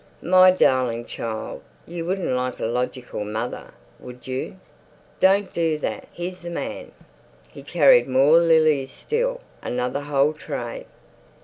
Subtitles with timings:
[0.23, 3.69] "My darling child, you wouldn't like a logical mother,
[3.99, 4.57] would you?
[5.19, 6.07] Don't do that.
[6.11, 6.91] Here's the man."
[7.51, 10.87] He carried more lilies still, another whole tray.